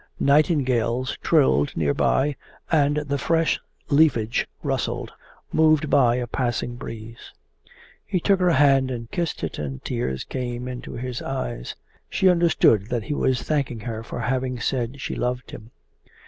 [0.19, 2.35] Nightingales trilled near by
[2.71, 3.59] and the fresh
[3.91, 5.11] leafage rustled,
[5.53, 7.31] moved by a passing breeze.
[8.03, 11.75] He took her hand and kissed it, and tears came into his eyes.
[12.09, 15.69] She understood that he was thanking her for having said she loved him.